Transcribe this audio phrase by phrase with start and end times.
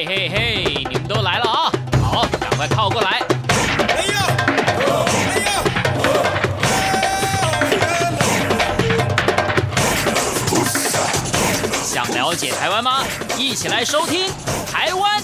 [0.00, 1.70] 嘿嘿嘿，你们都来了啊！
[2.02, 3.20] 好，赶快靠过来。
[3.98, 4.14] 哎呦！
[5.28, 5.50] 哎呦！
[11.84, 13.04] 想了解台湾吗？
[13.36, 14.28] 一起来收听
[14.72, 15.19] 《台湾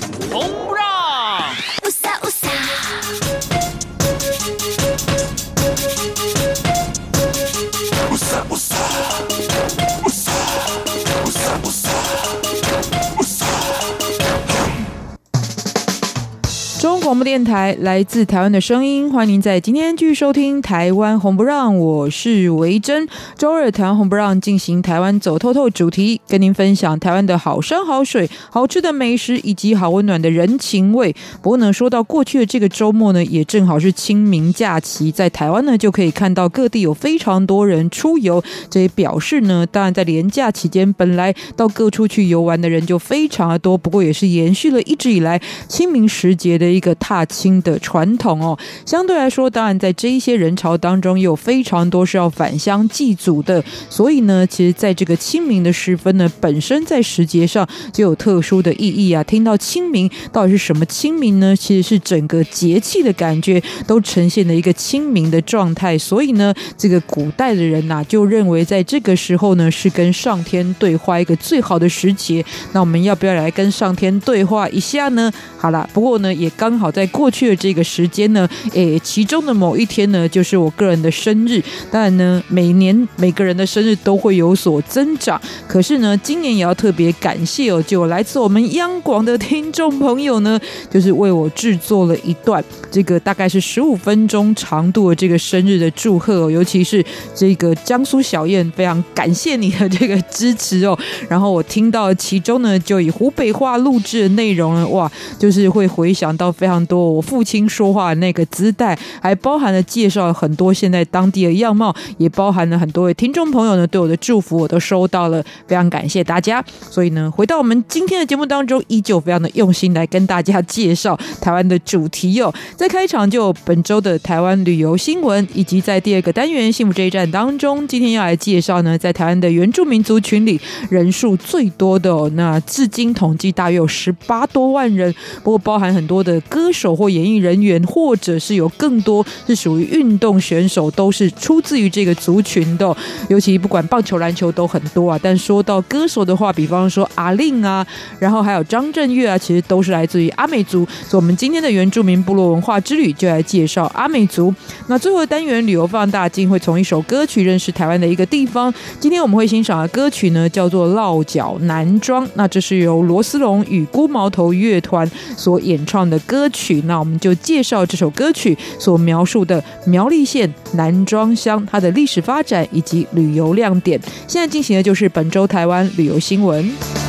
[17.07, 23.07] 广播电台来自台湾的声音，欢迎您在今天继续收听《台湾红不让》，我是维珍。
[23.39, 31.15] 周二台湾红不让进行台湾走透透主题，跟您分享台湾的好山好水、好吃的美食以及好温暖的人情味。
[31.41, 46.96] 不过呢，说到过去的这个周末呢，也正好是清明假期，在台湾呢就可以看到各地有非常多人出游，这也表示呢，当然在连假期间，本来到各处去游玩的人就非常的多，不过也是延续了一直以来清明时节的一个。
[46.99, 59.23] 踏青的传统哦，相对来说，当然在这一些人潮当中，有非常多是要返乡祭祖的，所以呢，其实在这个清明的时分呢，本身在时节上就有特殊的意义啊。
[59.23, 61.55] 听到清明，到底是什么清明呢？
[61.55, 72.45] 其实是整个节气的感觉都呈现了一个清明的状态，所以呢，这个古代的人呐、就认为在这个时候呢，是跟上天对话一个最好的时节。
[72.73, 75.33] 那我们要不要来跟上天对话一下呢？
[75.59, 76.86] 好了，不过呢，也刚好。
[76.87, 81.61] 好，在过去的这个时间呢，诶，其中的某一天呢，就是我个人的生日。
[81.91, 100.99] 当然呢，每年每个人的生日都会有所增长，可是呢，今年也要特别感谢哦，就来自我们央广的听众朋友呢，就是为我制作了一段这个大概是十五分钟长度的这个生日的祝贺哦，尤其是这个江苏小燕，非常感谢你的这个支持哦。
[101.29, 106.77] 然后我听到其中呢，就以湖北话录制的内容呢，哇，就是会回想到非常。
[106.87, 116.65] 多我父亲说话的那个姿态，还包含了介绍很多现在当地的样貌，也包含了很多位听众朋友呢对我的祝福，我都收到了，非常感谢大家。
[116.89, 122.55] 所以呢，回到我们今天的节目当中，依旧非常的用心来跟大家介绍台湾的主题哦。
[122.77, 136.71] 在开场就本周的台湾旅游新闻，以及在第二个单元幸福这一站当中，今天要来介绍呢，在台湾的原住民族群里人数最多的哦，那至今统计大约有十八多万人，不过包含很多的歌。
[136.77, 142.95] 手或演艺人员，或者是有更多是属于运动选手，都是出自于这个族群的。
[143.31, 145.19] 尤其不管棒球、篮球都很多啊。
[145.23, 147.87] 但说到歌手的话，比方说阿令啊，
[148.19, 150.85] 然后还有张震岳啊，其实都是来自于阿美族。
[151.09, 154.53] 所以，我们今天的原住民部落文化之旅就来介绍阿美族。
[154.89, 158.75] 那最后的单元旅游放大镜会从一首歌曲认识台湾的一个地方。
[158.99, 162.27] 今天我们会欣赏的歌曲呢，叫做《落脚男庄》。
[162.35, 166.57] 那这是由罗斯龙与孤毛头乐团所演唱的歌曲。
[166.57, 174.01] 曲，那我们就介绍这首歌曲所描述的苗栗县南庄乡它的历史发展以及旅游亮点。
[174.27, 177.06] 现在进行的就是本周台湾旅游新闻。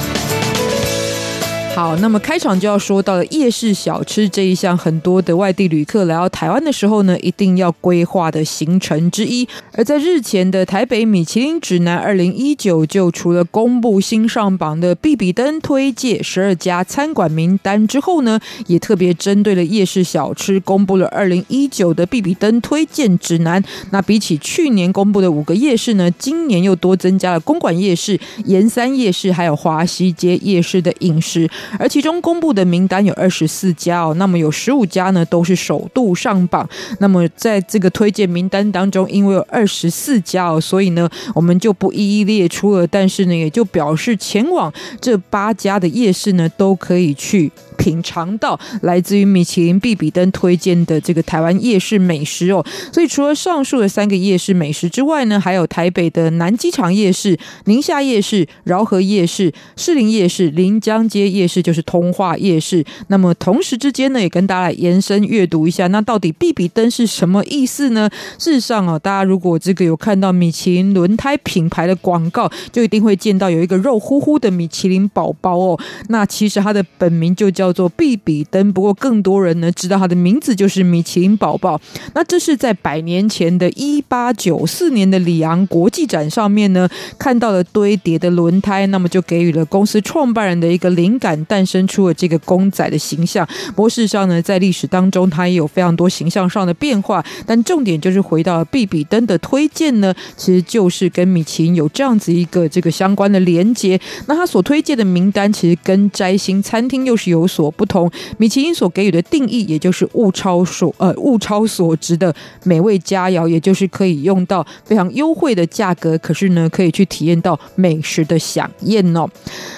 [1.77, 9.47] 好，那么开场就要说到了夜市小吃这一项，很多的外地旅客来到台湾的时候呢，一定要规划的行程之一。
[9.73, 23.63] 而在日前的台北米其林指南二零一九，就除了公布新上榜的必比登推介十二家餐馆名单之后呢，也特别针对了夜市小吃公布了二零一九的必比登推荐指南。
[23.91, 31.47] 那比起去年公布的五个夜市呢，今年又多增加了公馆夜市、盐山夜市，还有华西街夜市的饮食。
[31.79, 36.67] 而其中公布的名单有二十四家哦，那么有十五家呢都是首度上榜。
[36.99, 42.87] 那么在这个推荐名单当中，因为有二十四家哦，所以呢我们就不一一列出了。
[42.87, 47.51] 但是呢，也就表示前往这八家的夜市呢都可以去。
[47.77, 62.83] 品尝到来自于米其林必比登推荐的这个台湾夜市美食哦，所以除了上述的三个夜市美食之外呢，还有台北的南机场夜市、宁夏夜市、饶河夜市、士林夜市、临江街夜市，就是通化夜市。
[63.07, 68.09] 那么同时之间呢，也跟大家来延伸阅读一下，那到底必比登是什么意思呢？
[68.37, 75.79] 事实上哦，大家如果这个有看到米其林轮胎品牌的广告，就一定会见到有一个肉乎乎的米其林宝宝哦。
[76.09, 77.66] 那其实它的本名就叫。
[77.67, 81.77] 叫做比比登，不过更多人呢知道它的名字就是米其林宝宝。
[82.13, 86.87] 那这是在百年前的一八九四年的里昂国际展上面呢，
[87.19, 93.45] 看到了堆叠的轮胎，那么就给予了公司创办人的一个灵感，诞生出了这个公仔的形象。
[93.75, 97.21] 不过事实上呢，在历史当中，它也有非常多形象上的变化。
[97.45, 103.99] 但重点就是回到了比比登的推荐呢，其实就是跟米其林有这样子一个这个相关的连接。
[104.27, 107.56] 那他所推荐的名单，其实跟摘星餐厅又是有所。
[107.57, 108.09] 所不同。
[108.37, 112.31] 米其林所给予的定义，也就是物超所呃物超所值的
[112.63, 119.27] 美味佳肴，也就是可以用到非常优惠的价格，可是呢，可以去体验到美食的饗宴哦。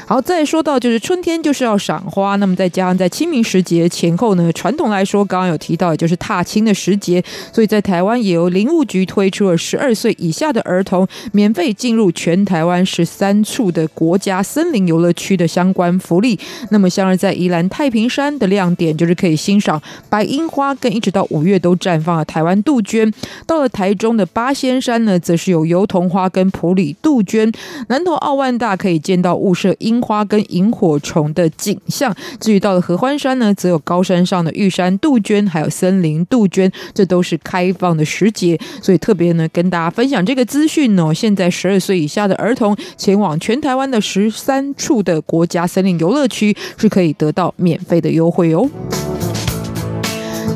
[0.05, 7.23] 好，再说到就是春天就是要赏花，那么再加上在清明时节前后呢，传统来说，刚刚有提到，也就是踏青的时节，
[7.53, 16.37] 所以在台湾也由林务局推出了十二岁以下的儿童免费进入全台湾十三处的国家森林游乐区的相关福利。
[16.71, 23.12] 那么像是在宜兰太平山的亮点，就是可以欣赏白樱花，跟一直到五月都绽放的台湾杜鹃。
[23.45, 27.51] 到了台中的八仙山呢，则是有油桐花跟普里杜鹃。
[27.88, 32.13] 南投奥万大可以见到雾社樱花跟萤火虫的景象。
[32.39, 38.60] 至于到了合欢山呢，则有高山上的玉山杜鹃，还有森林杜鹃，这都是开放的时节。
[38.81, 41.13] 所以特别呢，跟大家分享这个资讯哦。
[41.13, 48.69] 现在十二岁以下的儿童前往全台湾的十三处的国家森林游乐区，是可以得到免费的优惠哦。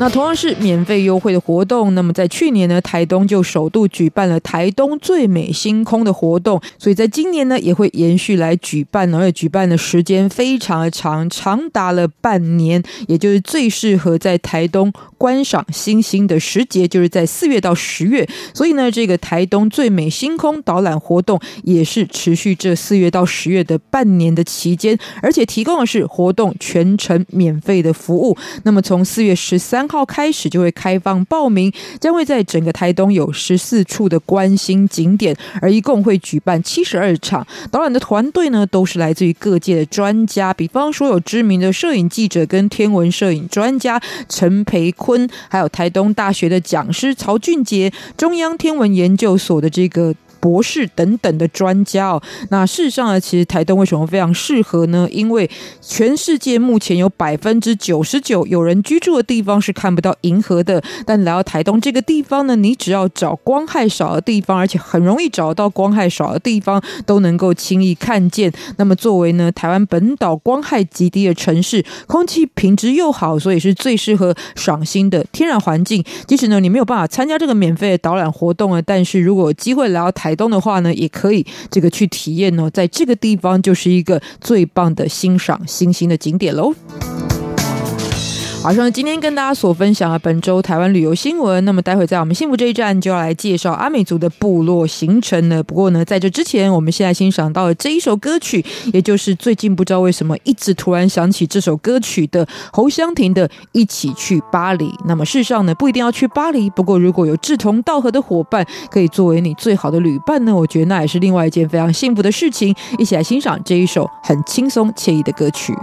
[0.00, 18.28] 那同样是免费优惠的活动，那么在去年呢，台东就首度举办了台东最美星空的活动，所以在今年呢，也会延续来举办，而且举办的时间非常的长，长达了半年，也就是最适合在台东观赏星星的时节，就是在四月到十月。
[18.52, 28.36] 所以呢，这个台东最美星空导览活动也是持续这四月到十月的半年的期间，而且提供的是活动全程免费的服务。
[28.64, 37.44] 那么从四月十三三号开始就会开放报名，将会在整个台东有十四处的观星景点，而一共会举办七十二场。
[37.72, 50.14] 导览的团队呢，都是来自于各界的专家，比方说有知名的摄影记者跟天文摄影专家陈培坤，还有台东大学的讲师曹俊杰，中央天文研究所的这个。
[50.44, 55.08] 博士等等的专家哦，那事实上呢，其实台东为什么非常适合呢？
[55.10, 55.50] 因为
[55.80, 68.52] 全世界目前有百分之九十九有人居住的地方是看不到银河的，但来到台东这个地方呢，你只要找光害少的地方，而且很容易找到光害少的地方，都能够轻易看见。
[68.76, 76.04] 那么作为呢台湾本岛光害极低的城市，空气品质又好，所以是最适合赏星的天然环境。
[76.26, 86.74] 即使呢你没有办法参加这个免费的导览活动啊，但是如果有机会来到台东的话呢，也可以这个去体验哦，在这个地方就是一个最棒的欣赏星星的景点喽。
[88.64, 91.62] 好，像今天跟大家所分享的本周台湾旅游新闻。
[91.66, 95.62] 那么待会在我们幸福这一站就要来介绍阿美族的部落行程了。
[95.62, 104.86] 不过呢，在这之前，我们现在欣赏到了这一首歌曲，也就是最近不知道为什么一直突然想起这首歌曲的侯湘婷的《一起去巴黎》。
[105.04, 112.74] 那么事实上呢，不一定要去巴黎，不过如果有志同道合的伙伴可以作为你最好的旅伴呢，我觉得那也是另外一件非常幸福的事情。
[112.96, 115.74] 一起来欣赏这一首很轻松惬意的歌曲。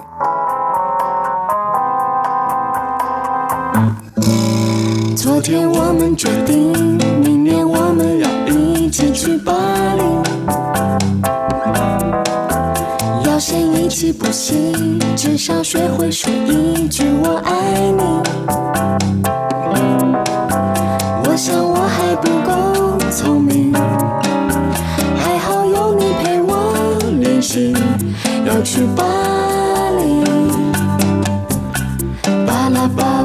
[5.15, 6.71] 昨天我们决定，
[7.23, 9.53] 明年我们要一起去巴
[9.95, 10.03] 黎。
[13.29, 14.73] 要先一起补习，
[15.15, 18.03] 至少学会说一句我爱你。
[21.23, 22.51] 我想我还不够
[23.09, 23.73] 聪明，
[25.17, 26.73] 还好有你陪我
[27.19, 27.73] 练习，
[28.45, 29.03] 要去巴
[29.97, 30.21] 黎。
[32.45, 33.23] 巴拉巴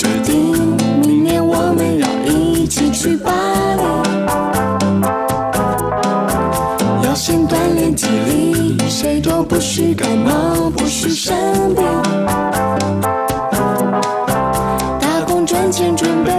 [0.00, 3.30] 决定明年我们要一起去巴
[3.76, 3.82] 黎，
[7.04, 11.36] 要先锻炼体力，谁都不许感冒，不许生
[11.74, 11.84] 病。
[14.98, 16.32] 打工赚钱准备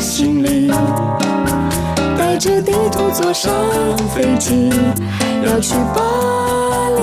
[0.00, 0.70] 行李，
[2.16, 3.52] 带着地图坐上
[4.14, 4.70] 飞机，
[5.44, 6.00] 要去巴
[6.96, 7.02] 黎。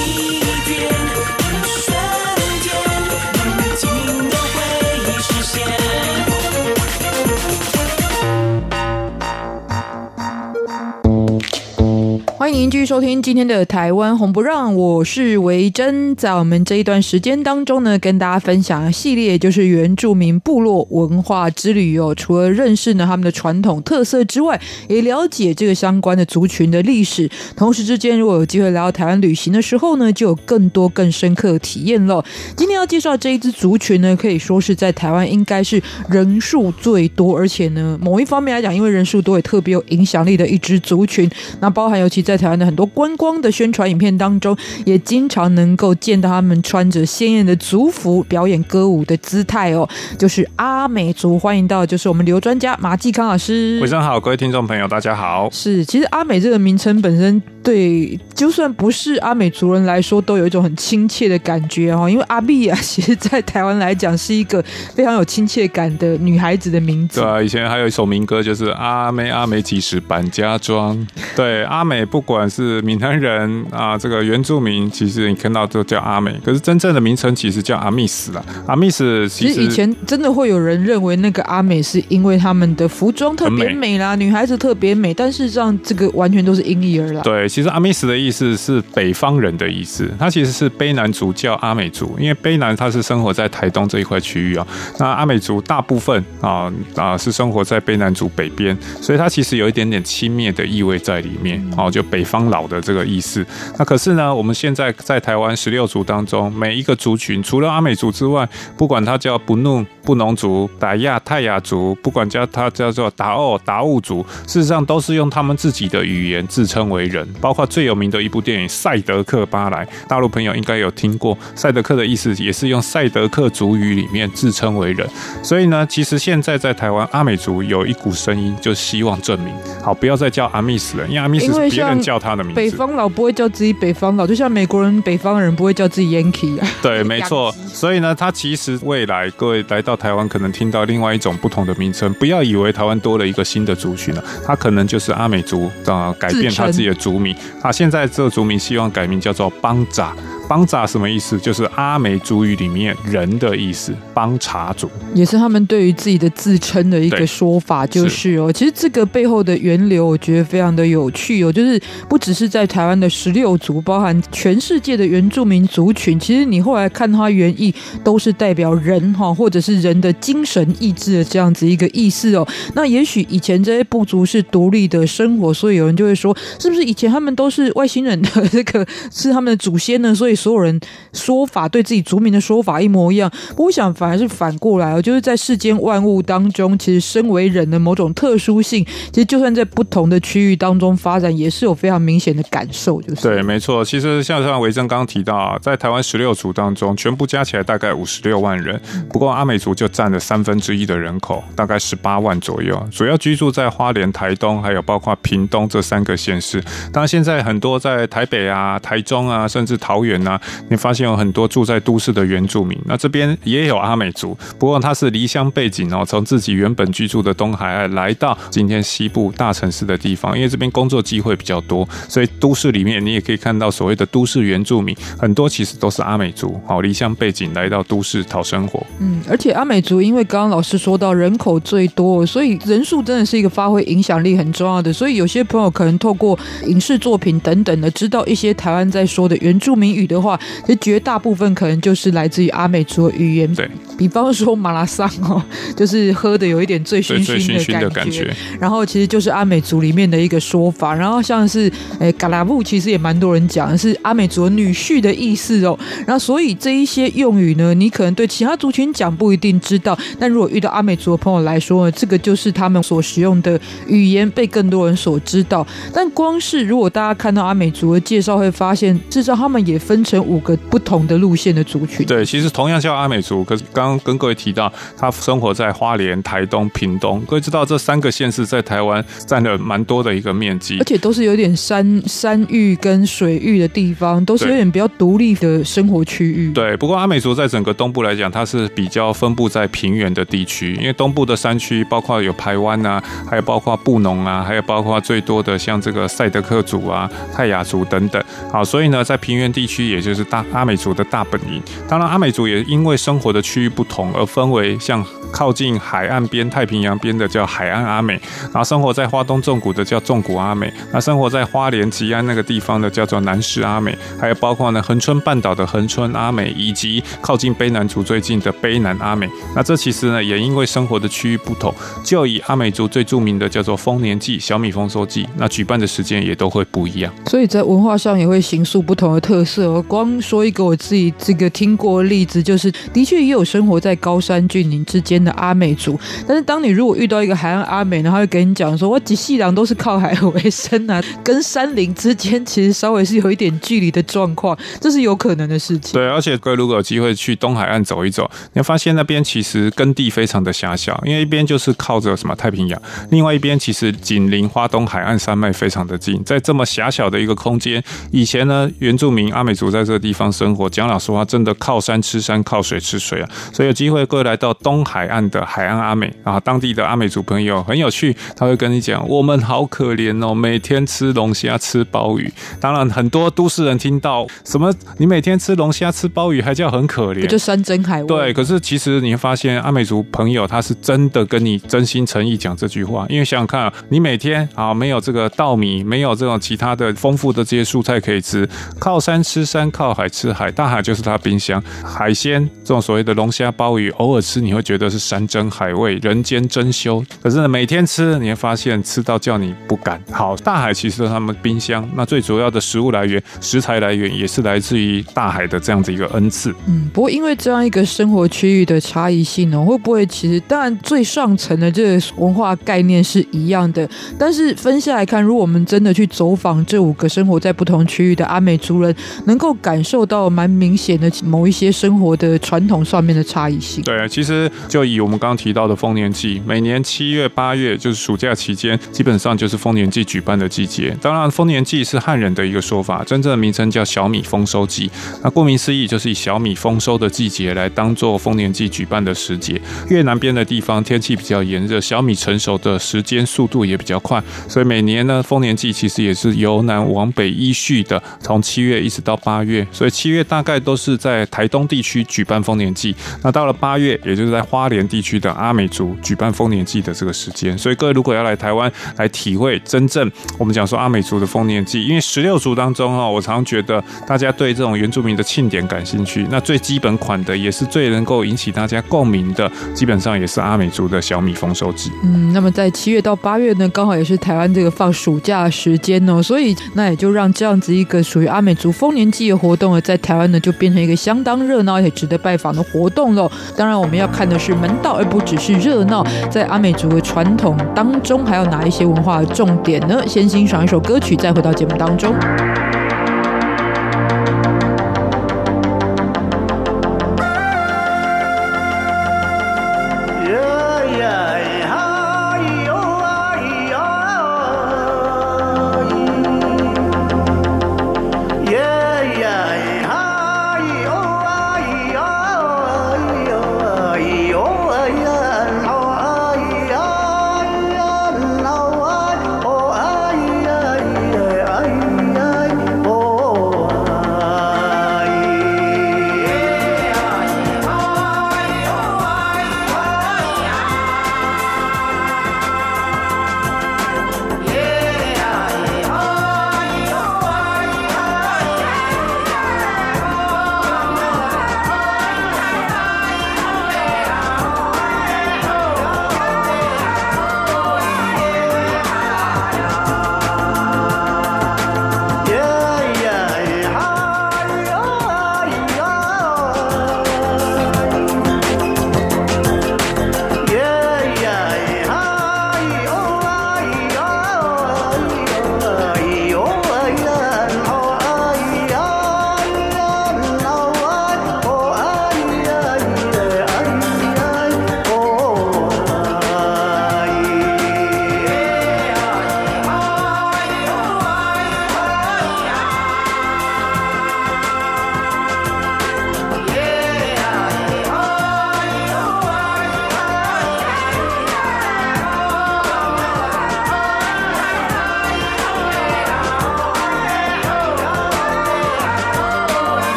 [12.61, 16.15] 迎继续收听今天的台湾红不让，我是维珍。
[16.15, 22.13] 在我们这一段时间当中呢，跟大家分享系列就是原住民部落文化之旅哦。
[22.13, 27.27] 除了认识呢他们的传统特色之外，也了解这个相关的族群的历史。
[27.55, 32.23] 同时之间，如果有机会来到台湾旅行的时候呢，就有更多更深刻的体验了。
[32.55, 41.27] 今天要介绍这一支族群呢，可以说是在台湾应该是人数最多，而且呢，某一方面来讲，因为人数多也特别有影响力的一支族群。
[41.59, 44.55] 那包含尤其在台湾的很多观光的宣传影片当中，
[44.85, 51.39] 也经常能够见到他们穿着鲜艳的族服表演歌舞的姿态哦，就是阿美族。
[51.39, 53.79] 欢迎到就是我们旅游专家马继康老师。
[53.79, 55.49] 晚上好，各位听众朋友，大家好。
[55.51, 62.09] 是，其实阿美这个名称本身对就算不是阿美族人来说，都有一种很亲切的感觉哦。
[62.09, 64.63] 因为阿碧啊，其实在台湾来讲是一个
[64.95, 67.21] 非常有亲切感的女孩子的名字。
[67.21, 71.07] 对啊，以前还有一首民歌，就是阿美阿美几时搬家庄。
[71.35, 72.21] 对，阿美不。
[72.21, 78.43] 管是闽南人啊，这个原住民，其实你看到都叫阿美，可是真正的名称其实叫阿密斯啦。
[78.67, 87.21] 阿密斯其实，以前真的会有人认为那个阿美是因为他们的服装特别美啦，美女孩子特别美，但事实上这个完全都是因意而来。
[87.21, 94.67] 对，其实阿密斯的意思是北方人的意思，它其实是卑南族叫阿美族，因为卑南它是生活在台东这一块区域啊。
[94.99, 103.45] 那阿美族大部分啊啊是生活在卑南族北边，所以它其实有一点点轻蔑的意味在里面哦，就北方老的这个意思。
[103.77, 108.47] 那可是呢，我们现在在台湾十六族当中，每一个族群除了阿美族之外，
[108.77, 117.27] 不管它叫布农、布农族、达亚、泰雅族，不管叫它叫做达奥、达悟族，事实上都是用他们自己的语言自称为人。
[117.41, 121.37] 包括最有名的一部电影《赛德克巴莱》，大陆朋友应该有听过。
[121.55, 125.07] 赛德克的意思也是用赛德克族语里面自称为人。
[125.43, 132.55] 所以呢，其实现在在台湾阿美族有一股声音，就希望证明，好，不要再叫阿密斯了，因为阿密斯是别人叫他的名字。
[132.55, 136.67] 北方佬不会叫自己北方佬，就像美国人北方人不会叫自己 Yankee 啊。
[136.81, 137.51] 对， 没错。
[137.67, 147.35] 所以呢，他其实未来各位来到台湾，可能听到另外一种不同的名称，不要以为台湾多了一个新的族群了，他可能就是阿美族啊，改变他自己的族名。
[147.61, 150.15] 他现在这个族名希望改名叫做邦扎。
[150.51, 151.39] 邦扎什么意思？
[151.39, 153.95] 就是阿美族语里面“人”的意思。
[154.13, 158.51] 邦查族也是他们对于自己的自称的一个说法，就是哦。
[158.51, 161.49] 其实这个背后的源流，我觉得非常的有趣哦。
[161.49, 172.45] 就是不只是在台湾的十六族，包含全世界的原住民族群，其实你后来看它原意，都是代表人哈，或者是人的精神意志的这样子一个意思哦。
[172.75, 180.13] 那也许以前这些部族是独立的生活，所以有人就会说，是不是以前他们都是外星人的这个是他们的祖先呢？
[180.13, 180.35] 所以。
[180.41, 180.79] 所有人
[181.13, 192.99] 说法对自己族民的说法一模一样，我想反而是反过来哦，就是在世间万物当中，其实身为人的某种特殊性，其实就算在不同的区域当中发展，也是有非常明显的感受。
[193.01, 193.85] 就是对，没错。
[193.85, 206.59] 其实像像维珍刚刚提到啊，在台湾十六族当中，全部加起来大概五十六万人，不过阿美族就占了三分之一的人口，大概十八万左右，主要居住在花莲、台东，还有包括屏东这三个县市。
[206.91, 210.30] 当然，现在很多在台北啊、台中啊，甚至桃园啊。
[210.69, 228.85] 你发现有很多住在都市的原住民，那这边也有阿美族，不过他是离乡背景哦，从自己原本居住的东海岸来到今天西部大城市的地方，因为这边工作机会比较多，所以都市里面你也可以看到所谓的都市原住民，很多其实都是阿美族，好离乡背景来到都市讨生活。
[228.99, 240.39] 嗯，而且阿美族因为刚刚老师说到人口最多，所以人数真的是一个发挥影响力很重要的，所以有些朋友可能透过影视作品等等的，知道一些台湾在说的原住民语的话。
[240.65, 245.41] 其实绝大部分可能就是来自于阿美族的语言，对，比方说马拉桑哦，
[245.75, 265.65] 就是喝的有一点醉醺醺的感觉，然后其实就是阿美族里面的一个说法，然后像是诶嘎拉布，其实也蛮多人讲是阿美族女婿的意思哦，然后所以这一些用语呢，你可能对其他族群讲不一定知道，但如果遇到阿美族的朋友来说呢，这个就是他们所使用的语言，被更多人所知道。
[265.93, 270.57] 但光是如果大家看到阿美族的介绍，会发现至少他们也分成五个。
[270.69, 286.53] 不同的路线的族群，对，其实同样叫阿美族，可是刚刚跟各位提到，他生活在花莲、台东、屏东，各位知道这三个县市在台湾占了蛮多的一个面积，而且都是有点山山域跟水域的地方，都是有点比较独立的生活区域。
[286.53, 298.23] 对，不过阿美族在整个东部来讲，它是比较分布在平原的地区，因为东部的山区包括有排湾啊，还有包括布农啊，还有包括最多的像这个赛德克族啊、泰雅族等等。
[298.51, 300.45] 好，所以呢，在平原地区，也就是大。
[300.51, 305.05] 阿美族的大本营，当然阿美族也因为生活的区域不同而分为像。
[305.31, 319.25] 靠近海岸边、太平洋边的叫海岸阿美，然后生活在花东纵谷的叫纵谷阿美，那生活在花莲吉安那个地方的叫做南势阿美，还有包括呢恒春半岛的恒春阿美，以及靠近卑南族最近的卑南阿美。
[319.55, 321.73] 那这其实呢也因为生活的区域不同，
[322.03, 327.13] 就以阿美族最著名的叫做丰年祭、小米丰收祭，那举办的时间也都会不一样。
[327.27, 329.80] 所以在文化上也会形塑不同的特色哦。
[329.81, 345.93] 我光说一个我自己这个听过的例子，就是的确也有生活在高山峻岭之间的阿美族，但是当你如果遇到一个海岸阿美，然后会跟你讲说，我几细郎都是靠海为生啊， 跟山林之间其实稍微是有一点距离的状况，这是有可能的事情。
[345.93, 363.29] 对，而且各位如果有机会去东海岸走一走，你会发现那边其实耕地非常的狭小，因为一边就是靠着什么太平洋，另外一边其实紧邻花东海岸山脉非常的近，在这么狭小的一个空间，以前呢原住民阿美族在这个地方生活，讲老实话，真的靠山吃山，靠水吃水啊。
[363.53, 372.31] 所以有机会各位来到东海岸的海岸阿美啊，当地的阿美族朋友很有趣，他会跟你讲，我们好可怜哦，每天吃龙虾，吃鲍鱼。
[372.59, 378.07] 当然，很多都市人听到什么你每天吃龙虾、吃鲍鱼，还叫很可怜，不就山珍海味？
[378.07, 388.47] 对，可是其实你会发现，阿美族朋友他是真的跟你真心诚意讲这句话，因为想想看啊，你每天啊没有这个稻米，没有这种其他的丰富的这些蔬菜可以吃，
[388.79, 400.01] 靠山吃山，靠海吃海，大海就是他冰箱，海鲜这种所谓的龙虾、鲍鱼，偶尔吃你会觉得是山珍海味，人间珍馐，可是呢，每天吃你会发现吃到叫你不敢。
[400.11, 406.53] 好，大海其实是他们冰箱，那最主要的食物来源、食材来源也是来自于大海的这样子一个恩赐。
[406.67, 418.95] 嗯，不过因为这样一个生活区域的差异性呢，会不会其实当然最上层的这个文化概念是一样的，但是分下来看，如果我们真的去走访这五个生活在不同区域的阿美族人，
[419.25, 423.83] 能够感受到蛮明显的某一些生活的传统上面的差异性。
[423.83, 430.95] 对，其实就以我们刚刚提到的丰年祭，每年七月、八月就是暑假期间，基本上就是丰年祭举办的季节。
[431.01, 434.89] 当然，丰年祭是汉人的一个说法，真正的名称叫小米丰收季。
[435.23, 439.59] 那顾名思义，就是以小米丰收的季节来当做丰年祭举办的时节。
[439.89, 449.65] 越南边的地方天气比较炎热，小米成熟的时间速度也比较快，所以每年呢，丰年祭其实也是由南往北依序的，从七月一直到八月。
[449.71, 457.57] 所以七月大概都是在台东地区举办丰年祭，那到了八月，也就是在花莲地区的阿美族举办丰年祭的这个时间。
[457.57, 471.91] 所以各位如果要来台湾来体会真正我们讲说阿美族的丰年祭，因为十六族当中哈，我常觉得大家对这种原住民的庆典感兴趣，那最基本款的也是最能够引起大家共鸣的，基本上也是阿美族的小米丰收季。
[472.03, 483.29] 嗯，那么在七月到八月呢，刚好也是台湾这个放暑假的时间哦，所以那也就让这样子一个属于阿美族丰年祭活动呢，在台湾呢就变成一个相当热闹也值得拜访的活动喽。
[483.55, 486.05] 当然，我们要看的是门道，而不只是热闹。
[486.29, 490.01] 在阿美族的传统当中，还有哪一些文化的重点呢？
[490.07, 492.13] 先欣赏一首歌曲，再回到节目当中。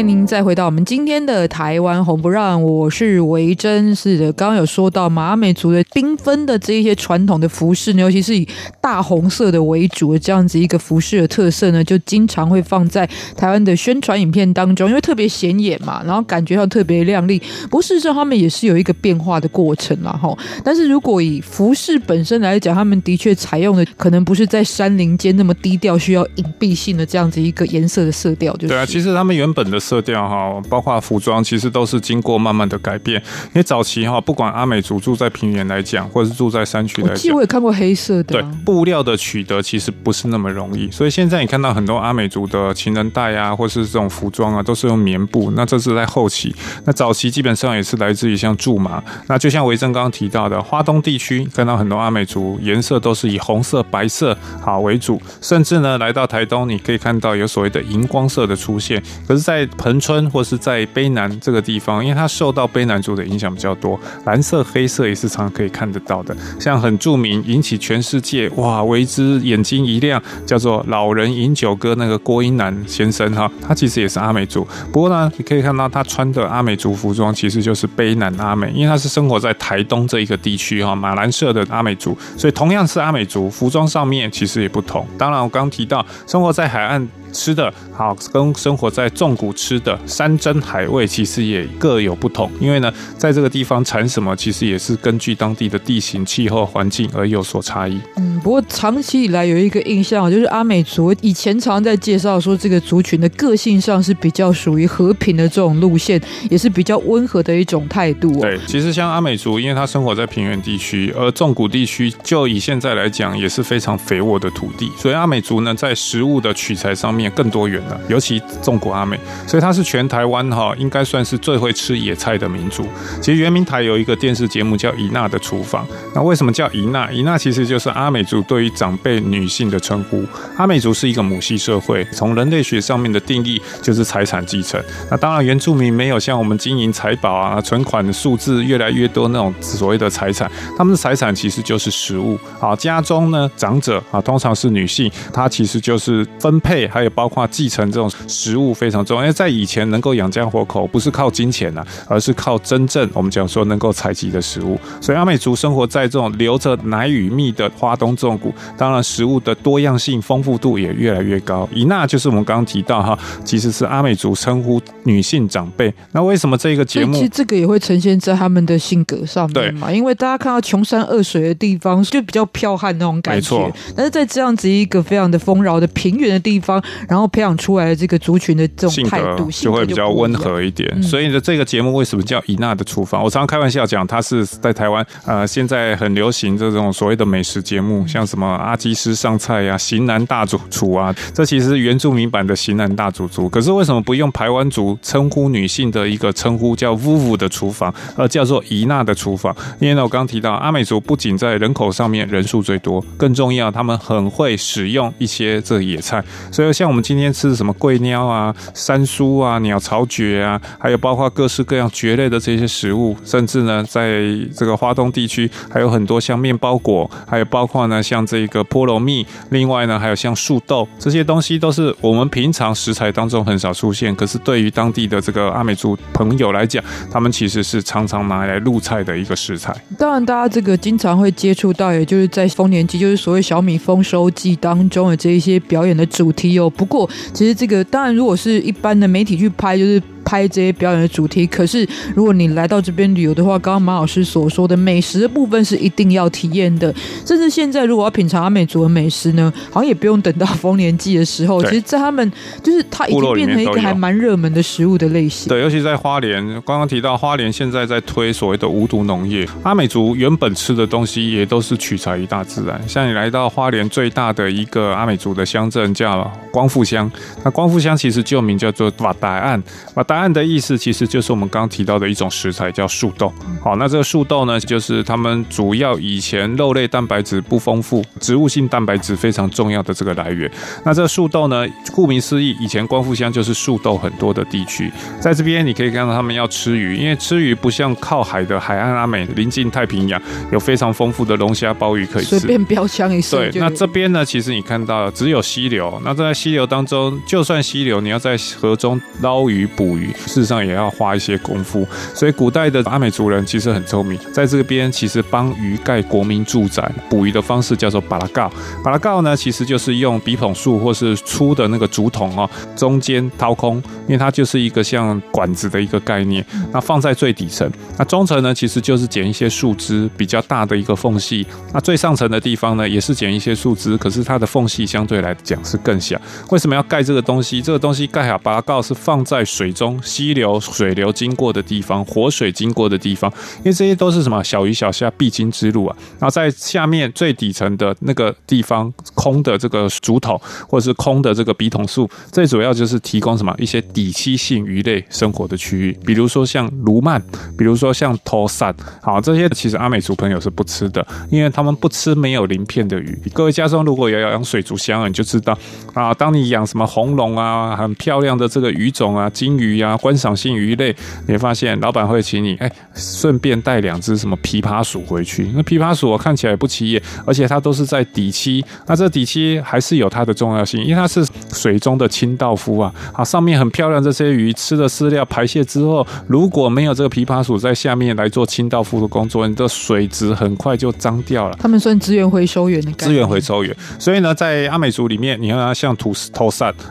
[0.00, 3.92] 欢迎您再回到我们今天的台湾红不让，我是维珍。
[3.92, 8.46] 是的，刚刚有说到阿美族的缤纷的这一些传统的服饰呢，尤其是以
[8.80, 13.04] 大红色的为主的这样子一个服饰的特色呢，就经常会放在
[13.36, 17.42] 台湾的宣传影片当中，因为特别显眼嘛，然后感觉上特别亮丽。
[17.64, 20.32] 不过事实上，他们也是有一个变化的过程啦，哈。
[20.62, 28.68] 但是如果以服饰本身来讲，他们的确采用的可能不是在山林间那么低调、需要隐蔽性的这样子一个颜色的色调，就是。
[28.68, 33.20] 对啊，其实他们原本的色调哈，包括服装，其实都是经过慢慢的改变。
[33.46, 38.40] 因为早期哈，不管阿美族住在平原来讲，或者是住在山区来讲，我记得我也看过黑色的。
[38.40, 45.50] 对，布料的取得其实不是那么容易，所以现在你看到很多阿美族的情人带啊，或是这种服装啊，都是用棉布。
[45.56, 46.54] 那这是在后期，
[46.84, 49.02] 那早期基本上也是来自于像苎麻。
[49.26, 59.02] 那就像维珍刚刚提到的，花东地区看到很多阿美族颜色都是以红色、白色好为主，甚至呢来到台东，你可以看到有所谓的荧光色的出现。
[59.28, 66.36] 可是，在恒春或是在卑南这个地方，因为它受到卑南族的影响比较多，蓝色、黑色也是常常可以看得到的。
[66.58, 74.66] 像很著名，引起全世界哇为之眼睛一亮，叫做“老人饮酒歌”那个郭英男先生哈，他其实也是阿美族。
[74.92, 85.06] 不过呢，你可以看到他穿的阿美族服装，其实就是卑南阿美，因为他是生活在台东这一个地区哈，马兰社的阿美族，所以同样是阿美族，服装上面其实也不同。
[85.18, 87.08] 当然，我刚提到生活在海岸。
[87.32, 98.00] 吃的好跟生活在纵谷吃的山珍海味其实也各有不同，因为呢，在这个地方产什么，其实也是根据当地的地形、气候环境而有所差异。
[98.16, 108.40] 嗯，不过长期以来有一个印象，就是阿美族以前常在介绍说，这个族群的个性上是比较属于和平的这种路线，也是比较温和的一种态度哦。
[108.40, 117.19] 对，其实像阿美族，因为他生活在平原地区，而纵谷地区就以现在来讲也是非常肥沃的土地，所以阿美族呢，在食物的取材上面。
[117.20, 122.86] 面更多元了，尤其纵谷阿美，所以它是全台湾哈，应该算是最会吃野菜的民族。
[123.20, 127.12] 其实原民台有一个电视节目叫《伊娜的厨房》，那为什么叫伊娜？
[127.12, 130.24] 伊娜其实就是阿美族对于长辈女性的称呼。
[130.56, 134.82] 阿美族是一个母系社会，从人类学上面的定义就是财产继承。
[135.10, 142.38] 那当然原住民没有像我们金银财宝啊、存款的数字越来越多那种所谓的财产，他们的财产其实就是食物。
[142.58, 147.09] 好，家中呢长者啊，通常是女性，她其实就是分配还有。
[147.10, 154.78] 包括继承这种食物非常重要，因为在以前能够养家活口不是靠金钱呐，而是靠真正我们讲说能够采集的食物。
[155.00, 161.68] 所以阿美族生活在这种流着奶与蜜的花东纵谷，当然食物的多样性丰富度也越来越高。
[161.74, 165.92] 伊娜就是我们刚刚提到哈，其实是阿美族称呼女性长辈。
[166.12, 167.14] 那为什么这个节目？
[167.14, 173.72] 其实这个也会呈现在他们的性格上面嘛，因为大家看到穷山恶水的地方就比较剽悍那种感觉。
[173.96, 176.82] 但是在这样子一个非常的丰饶的平原的地方。
[177.08, 183.22] 然后培养出来的这个族群的这种态度性格就会比较温和一点，嗯、所以呢，这个节目为什么叫伊娜的厨房？
[183.22, 193.48] 我常常开玩笑讲，它是在台湾呃，现在很流行这种所谓的美食节目，像什么阿基师上菜呀、啊、型男大主厨啊，这其实是原住民版的型男大主厨。
[193.48, 199.54] 可是为什么不用台湾族称呼女性的一个称呼叫 “vuvu” 的厨房，而叫做伊娜的厨房？
[199.78, 207.30] 因为呢，我刚刚提到阿美族不仅在人口上面人数最多，更重要，他们很会使用一些这野菜，所以像我们今天。
[207.32, 214.20] 吃的什么贵鸟啊、山苏啊、鸟巢蕨啊，还有包括各式各样蕨类的这些食物，甚至呢，在
[214.54, 229.72] 这个花东地区还有很多像面包果，还有包括呢像这个菠萝蜜，另外呢还有像树豆这些东西，都是我们平常食材当中很少出现，可是对于当地的这个阿美族朋友来讲，他们其实是常常拿来入菜的一个食材。
[229.96, 236.68] 当然，大家这个经常会接触到，也就是在丰年祭，就是所谓小米丰收季当中的这一些表演的主题有。
[236.80, 240.00] 不过，其实这个当然，如果是一般的媒体去拍，就是。
[240.22, 246.94] 拍这些表演的主题，可是如果你来到这边旅游的话，刚刚马老师所说的美食的部分是一定要体验的。
[247.26, 251.60] 甚至现在如果要品尝阿美族的美食呢，好像也不用等到丰年祭的时候。
[251.64, 255.48] 其实，在他们就是它已经变成一个还蛮热门的食物的类型。
[255.48, 262.80] 对，尤其在花莲，刚刚提到花莲现在在推所谓的无毒农业，阿美族原本吃的东西也都是取材于大自然。
[262.86, 267.10] 像你来到花莲最大的一个阿美族的乡镇叫光复乡，
[267.42, 269.60] 那光复乡其实旧名叫做瓦达岸，
[269.94, 270.20] 瓦达。
[270.20, 273.32] 岸的意思其实就是我们刚刚提到的一种食材，叫树豆。
[273.62, 280.50] 好，那这个树豆呢，就是他们主要以前肉类蛋白质不丰富，植物性蛋白质非常重要的这个来源。
[280.84, 284.92] 那这个树豆呢，顾名思义，以前光复乡就是树豆很多的地区。
[285.18, 290.20] 在这边你可以看到他们要吃鱼，因为吃鱼不像靠海的海岸阿美临近太平洋，
[290.52, 292.38] 有非常丰富的龙虾鲍鱼可以吃。
[292.38, 293.40] 随便标枪一声。
[293.40, 301.86] 对，那这边呢，其实你看到只有溪流，那在溪流流当中，就算溪流，你要在河中捞鱼捕鱼，事实上也要花一些功夫。
[302.14, 308.52] 所以古代的阿美族人其实很聪明，在这边其实帮鱼盖国民住宅，捕鱼的方式叫做巴拉告。
[308.84, 316.44] 巴拉告呢，其实就是用笔筒树或是粗的那个竹筒哦，中间掏空，因为它就是一个像管子的一个概念。
[316.72, 321.46] 那放在最底层，那中层呢，其实就是剪一些树枝比较大的一个缝隙。
[321.72, 326.20] 那最上层的地方呢，也是剪一些树枝，可是它的缝隙相对来讲是更小。
[326.48, 327.60] 为什么要盖这个东西？
[327.62, 335.96] 这个东西盖好，巴拉告是放在水中，溪流水流经过的地方，活水经过的地方，因为这些都是什么小鱼小虾必经之路啊。
[336.18, 347.20] 然后在下面最底层的那个地方，空的这个竹筒或者是空的这个笔筒树，最主要就是提供什么一些底栖性鱼类生活的区域，比如说像鲈鳗，
[347.56, 353.20] 比如说像托萨，好，这些其实阿美族朋友是不吃的，因为他们不吃没有鳞片的鱼。
[353.32, 355.56] 各位家中如果有养水族箱，你就知道
[355.94, 360.94] 啊，当你养什么红龙啊，很漂亮的这个鱼种啊，金鱼啊，观赏性鱼类，
[361.26, 365.50] 你会发现老板会请你哎，顺便带两只什么琵琶鼠回去。
[365.54, 372.92] 那琵琶鼠我看起来不起眼，而且它都是在底栖，那这底栖还是有它的重要性，因为它是水中的清道夫啊。
[373.12, 381.56] 好，上面很漂亮这些鱼吃了饲料排泄之后，如果没有这个琵琶鼠在下面来做清道夫的工作，你的水质很快就脏掉了。
[381.60, 386.12] 他们算资源回收员的资源回收员，所以呢，在阿美族里面，你看它像土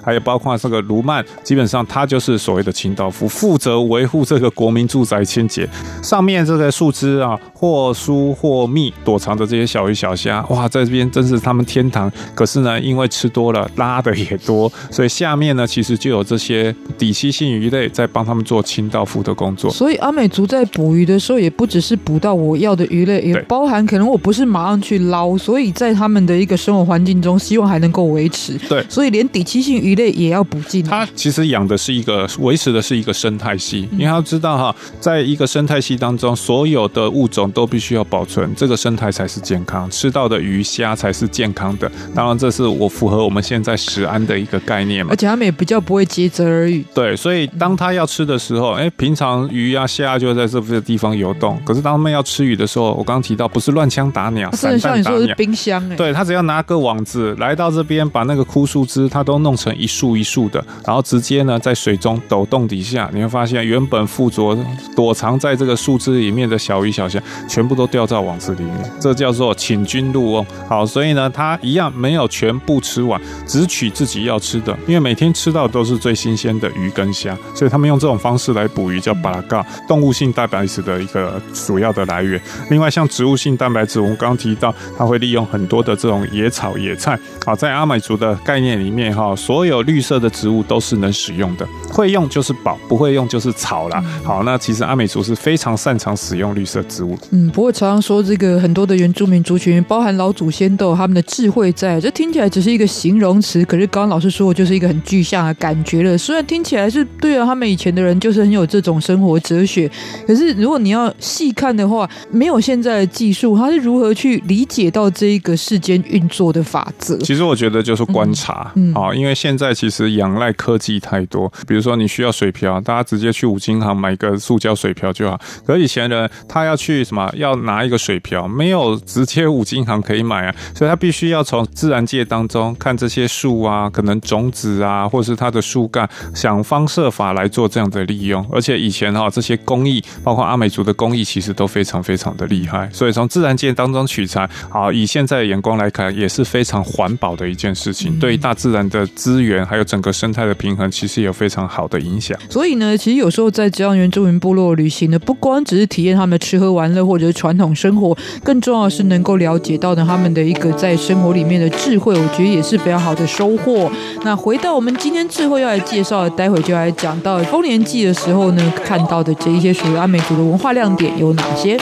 [0.04, 5.68] 还有包括这个卢曼，基本上他就是所谓的清道夫，负责维护这个国民住宅清洁。
[6.02, 12.12] 上面这个树枝啊，或疏或密躲藏着这些小鱼小虾，哇，在这边真是他们天堂。
[12.34, 19.70] 可是呢，因为吃多了，拉的也多，所以下面呢，其实就有这些底栖性鱼类在帮他们做清道夫的工作。
[19.72, 28.58] 所以阿美族在捕鱼的时候，也不只是捕到我要的鱼类，也包含可能我不是马上去捞，所以在他们的一个生活环境中，希望还能够维持。
[28.70, 30.90] 对，所以连底栖性鱼类也要补进来。
[30.90, 41.92] 他其实养的是一个维持的是一个生态系，因为他知道哈，在一个生态系当中，所有的物种都必须要保存，这个生态才是健康，吃到的鱼虾才是健康的。
[42.16, 45.12] 当然，这是我符合我们现在食安的一个概念嘛。
[45.12, 46.86] 而且他们也比较不会竭泽而渔。
[46.94, 51.60] 对，所以当他要吃的时候，哎，平常鱼啊虾就在这个地方游动。
[51.66, 55.04] 可是当他们要吃鱼的时候，我刚刚提到不是乱枪打鸟，散弹打鸟。
[55.04, 55.96] 像你说的是冰箱哎。
[55.98, 64.58] 对，他只要拿个网子来到这边，把那个枯树枝，它都弄成一束一束的，然后直接呢在水中抖动底下，你会发现原本附着
[64.96, 68.92] 躲藏在这个树枝里面的小鱼小虾，全部都掉到网子里面。
[69.00, 70.46] 这叫做请君入瓮。
[70.68, 82.40] 好，所以呢，它一样没有全部吃完，只取自己要吃的，因为每天吃到的都是最新鲜的鱼跟虾，所以他们用这种方式来捕鱼，叫巴拉嘎，动物性蛋白质的一个主要的来源。
[82.70, 87.18] 另外，像植物性蛋白质，我们刚刚提到，它会利用很多的这种野草野菜。
[87.46, 94.04] 好，在阿美族的概念里面，哈，所有绿色的植物都是能使用的，会用就是宝，不会用就是草啦。
[94.24, 97.18] 好，那其实阿美族是非常擅长使用绿色植物。
[97.32, 106.18] 嗯，不过常常说这个很多的原住民族群，包含老祖先都有他们的智慧在，这听起来只是一个形容词，可是刚刚老师说的就是一个很具象的感觉了。
[106.18, 109.90] 虽然听起来是对啊，他们以前的人就是很有这种生活哲学，
[110.28, 117.18] 可是如果你要细看的话，没有现在的技术，他是如何去理解到这一个世间运作的法则？
[117.20, 125.40] 其实我觉得就是观察，嗯，啊，因为现在其实仰赖科技太多，比如说你需要水瓢，大家直接去五金行买个塑胶水瓢就好。
[125.66, 127.30] 可以前呢，他要去什么？
[127.36, 138.46] 要拿一个水瓢，没有直接五金行可以买啊，所以他必须要从自然界当中看这些树啊，可能种子啊，或是它的树干，想方设法来做这样的利用。
[138.52, 142.90] 而且以前哈，这些工艺，包括阿美族的工艺，其实都非常非常的厉害。
[142.92, 152.38] 所以从自然界当中取材，好，以现在的眼光来看，也是非常环保的一件事情，对大自然的资源还有整个生态的平衡，其实有非常好的影响。
[152.50, 163.92] 所以呢，其实有时候在这样原住民部落旅行呢，不光只是体验他们的吃喝玩乐或者是传统生活，更重要的是能够了解到呢他们的一个在生活里面的智慧，我觉得也是非常好的收获。
[164.24, 171.80] 那回到我们今天智慧要来介绍的，待会就来讲到丰年祭的时候呢，看到的这一些属于阿美族的文化亮点有哪些？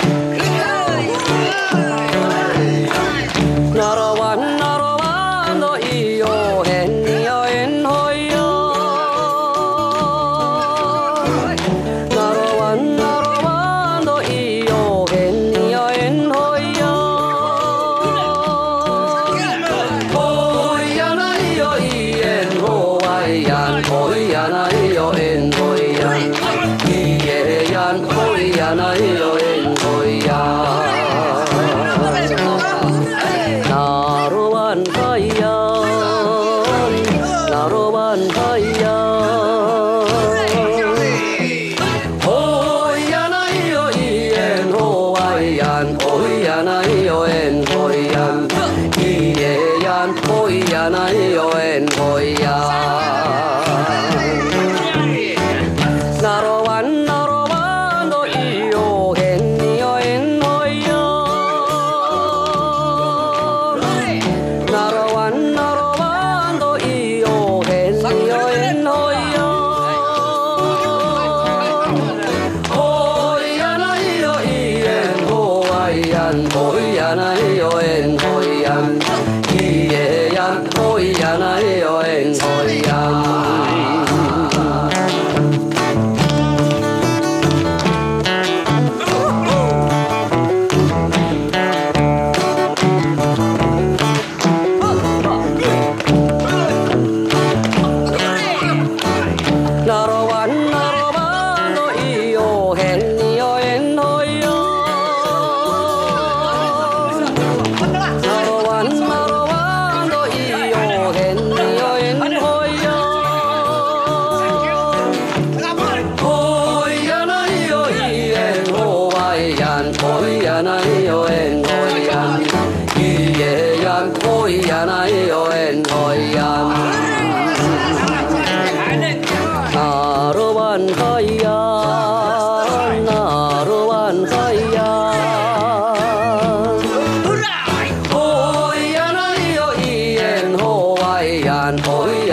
[28.68, 29.27] yanayım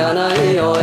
[0.05, 0.74] 欢迎再回